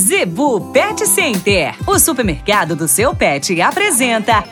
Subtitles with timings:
[0.00, 4.42] Zebu Pet Center, o supermercado do seu pet, apresenta.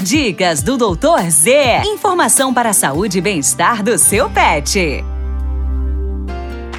[0.00, 1.82] Dicas do Doutor Z.
[1.86, 5.04] Informação para a saúde e bem-estar do seu pet.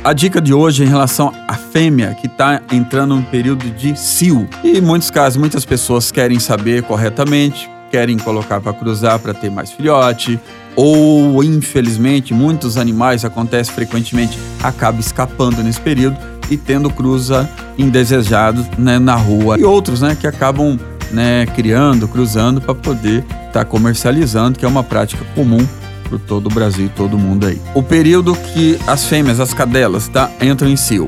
[0.02, 3.94] A dica de hoje é em relação à fêmea que está entrando no período de
[4.00, 4.48] cio.
[4.64, 9.52] E em muitos casos, muitas pessoas querem saber corretamente, querem colocar para cruzar para ter
[9.52, 10.40] mais filhote,
[10.78, 19.00] ou infelizmente muitos animais acontece frequentemente acaba escapando nesse período e tendo cruza indesejados né,
[19.00, 20.78] na rua e outros né, que acabam
[21.12, 25.66] né, criando, cruzando para poder estar tá comercializando, que é uma prática comum
[26.10, 27.60] por todo o Brasil e todo mundo aí.
[27.74, 31.08] O período que as fêmeas, as cadelas, tá, entram em cio,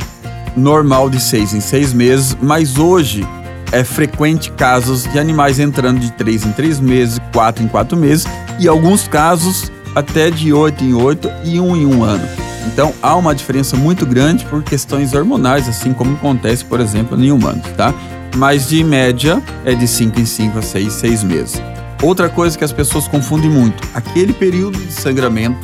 [0.56, 3.28] normal de seis em seis meses, mas hoje
[3.74, 8.26] é frequente casos de animais entrando de três em três meses, quatro em quatro meses
[8.60, 12.43] e alguns casos até de oito em oito e um em um ano.
[12.68, 17.32] Então há uma diferença muito grande por questões hormonais, assim como acontece, por exemplo, em
[17.32, 17.94] humanos, tá?
[18.36, 21.62] Mas de média é de 5 em 5 a 6, 6 meses.
[22.02, 25.58] Outra coisa que as pessoas confundem muito, aquele período de sangramento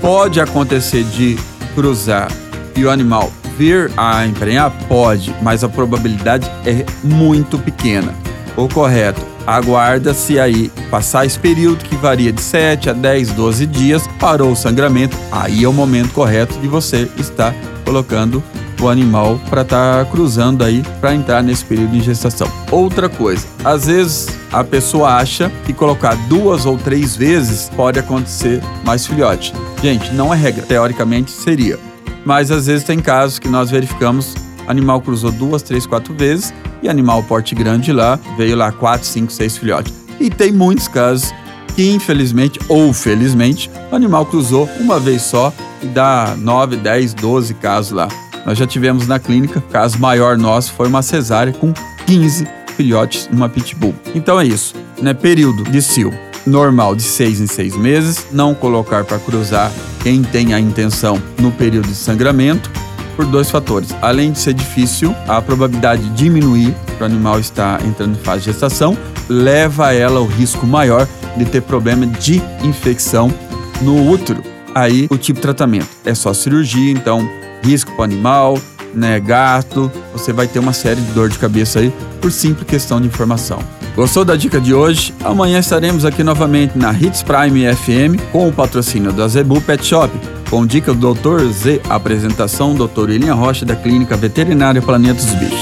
[0.00, 1.36] pode acontecer de
[1.74, 2.28] cruzar
[2.76, 4.72] e o animal vir a emprenhar?
[4.88, 8.14] Pode, mas a probabilidade é muito pequena.
[8.56, 14.08] O correto, aguarda-se aí passar esse período que varia de 7 a 10, 12 dias,
[14.18, 17.54] parou o sangramento, aí é o momento correto de você estar
[17.84, 18.42] colocando
[18.80, 22.50] o animal para estar tá cruzando aí para entrar nesse período de gestação.
[22.70, 28.60] Outra coisa, às vezes a pessoa acha que colocar duas ou três vezes pode acontecer
[28.84, 29.52] mais filhote.
[29.80, 31.78] Gente, não é regra, teoricamente seria.
[32.24, 34.34] Mas às vezes tem casos que nós verificamos
[34.66, 36.52] animal cruzou duas, três, quatro vezes
[36.82, 39.92] e animal porte grande lá veio lá quatro, cinco, seis filhotes.
[40.18, 41.32] E tem muitos casos
[41.74, 47.54] que infelizmente ou felizmente o animal cruzou uma vez só e dá 9, 10, 12
[47.54, 48.08] casos lá.
[48.44, 51.72] Nós já tivemos na clínica, caso maior nosso foi uma cesárea com
[52.06, 53.94] 15 filhotes numa pitbull.
[54.14, 55.14] Então é isso, né?
[55.14, 56.12] Período de cio
[56.46, 59.70] normal de 6 em 6 meses, não colocar para cruzar
[60.02, 62.70] quem tem a intenção no período de sangramento
[63.16, 63.94] por dois fatores.
[64.00, 68.40] Além de ser difícil, a probabilidade de diminuir para o animal estar entrando em fase
[68.40, 68.96] de gestação
[69.28, 71.06] leva ela ao risco maior
[71.36, 73.32] de ter problema de infecção
[73.80, 74.42] no útero.
[74.74, 77.28] Aí o tipo de tratamento é só cirurgia, então
[77.62, 78.58] risco para o animal,
[78.94, 83.00] né, gato, você vai ter uma série de dor de cabeça aí por simples questão
[83.00, 83.58] de informação.
[83.94, 85.12] Gostou da dica de hoje?
[85.22, 90.10] Amanhã estaremos aqui novamente na Hits Prime FM com o patrocínio da Zebu Pet Shop.
[90.52, 91.46] Com dica do Dr.
[91.50, 93.08] Z, apresentação Dr.
[93.08, 95.61] William Rocha da Clínica Veterinária Planeta dos Bichos.